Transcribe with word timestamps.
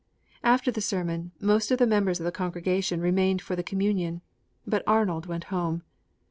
After 0.43 0.71
the 0.71 0.81
sermon, 0.81 1.29
most 1.39 1.69
of 1.69 1.77
the 1.77 1.85
members 1.85 2.19
of 2.19 2.23
the 2.23 2.31
congregation 2.31 3.01
remained 3.01 3.39
for 3.43 3.55
the 3.55 3.61
Communion; 3.61 4.23
but 4.65 4.81
Arnold 4.87 5.27
went 5.27 5.43
home. 5.53 5.83